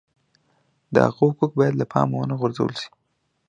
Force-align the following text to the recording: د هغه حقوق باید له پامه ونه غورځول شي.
د 0.93 0.95
هغه 1.05 1.13
حقوق 1.31 1.51
باید 1.59 1.73
له 1.77 1.85
پامه 1.91 2.15
ونه 2.17 2.35
غورځول 2.39 2.71
شي. 2.79 2.89